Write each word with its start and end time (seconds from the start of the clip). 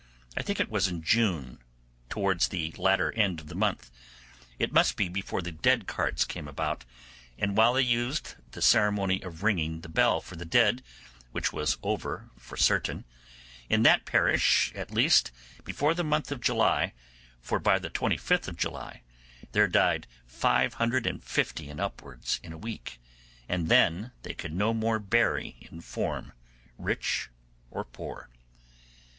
I 0.35 0.41
think 0.41 0.59
it 0.59 0.71
was 0.71 0.87
in 0.87 1.03
June, 1.03 1.59
towards 2.09 2.47
the 2.47 2.71
latter 2.75 3.11
end 3.11 3.39
of 3.39 3.49
the 3.49 3.53
month; 3.55 3.91
it 4.57 4.73
must 4.73 4.95
be 4.97 5.07
before 5.09 5.43
the 5.43 5.51
dead 5.51 5.85
carts 5.85 6.25
came 6.25 6.47
about, 6.47 6.85
and 7.37 7.55
while 7.55 7.73
they 7.75 7.83
used 7.83 8.33
the 8.53 8.63
ceremony 8.63 9.21
of 9.21 9.43
ringing 9.43 9.81
the 9.81 9.89
bell 9.89 10.19
for 10.19 10.35
the 10.35 10.43
dead, 10.43 10.81
which 11.31 11.53
was 11.53 11.77
over 11.83 12.31
for 12.35 12.57
certain, 12.57 13.05
in 13.69 13.83
that 13.83 14.05
parish 14.07 14.71
at 14.73 14.89
least, 14.89 15.29
before 15.63 15.93
the 15.93 16.03
month 16.03 16.31
of 16.31 16.41
July, 16.41 16.93
for 17.39 17.59
by 17.59 17.77
the 17.77 17.91
25th 17.91 18.47
of 18.47 18.57
July 18.57 19.03
there 19.51 19.67
died 19.67 20.07
550 20.25 21.69
and 21.69 21.79
upwards 21.79 22.39
in 22.41 22.51
a 22.51 22.57
week, 22.57 22.99
and 23.47 23.69
then 23.69 24.11
they 24.23 24.33
could 24.33 24.53
no 24.55 24.73
more 24.73 24.97
bury 24.97 25.57
in 25.71 25.79
form, 25.79 26.33
rich 26.79 27.29
or 27.69 27.83
poor. 27.85 28.29